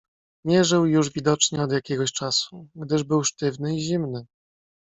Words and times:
"Nie 0.45 0.63
żył 0.63 0.85
już 0.85 1.11
widocznie 1.13 1.61
od 1.61 1.71
jakiegoś 1.71 2.11
czasu, 2.11 2.67
gdyż 2.75 3.03
był 3.03 3.23
sztywny 3.23 3.75
i 3.75 3.81
zimny." 3.81 4.25